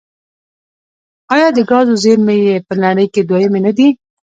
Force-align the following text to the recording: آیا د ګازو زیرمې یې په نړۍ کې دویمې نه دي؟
آیا 1.33 1.47
د 1.53 1.59
ګازو 1.69 1.93
زیرمې 2.03 2.35
یې 2.47 2.55
په 2.67 2.73
نړۍ 2.83 3.07
کې 3.13 3.21
دویمې 3.29 3.59
نه 3.65 3.71
دي؟ 3.77 3.87